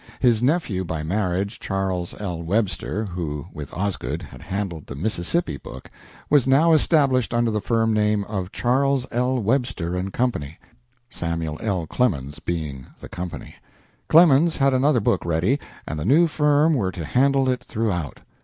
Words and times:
His 0.19 0.41
nephew 0.41 0.83
by 0.83 1.03
marriage, 1.03 1.59
Charles 1.59 2.15
L. 2.19 2.41
Webster, 2.41 3.05
who, 3.05 3.45
with 3.53 3.71
Osgood, 3.71 4.23
had 4.23 4.41
handled 4.41 4.87
the 4.87 4.95
"Mississippi" 4.95 5.57
book, 5.57 5.91
was 6.27 6.47
now 6.47 6.73
established 6.73 7.35
under 7.35 7.51
the 7.51 7.61
firm 7.61 7.93
name 7.93 8.23
of 8.23 8.51
Charles 8.51 9.05
L. 9.11 9.37
Webster 9.37 10.03
& 10.03 10.11
Co., 10.11 10.31
Samuel 11.07 11.59
L. 11.61 11.85
Clemens 11.85 12.39
being 12.39 12.87
the 12.99 13.09
company. 13.09 13.53
Clemens 14.07 14.57
had 14.57 14.73
another 14.73 15.01
book 15.01 15.23
ready, 15.23 15.59
and 15.87 15.99
the 15.99 16.03
new 16.05 16.25
firm 16.25 16.73
were 16.73 16.91
to 16.91 17.05
handle 17.05 17.47
it 17.47 17.63
throughout. 17.63 18.21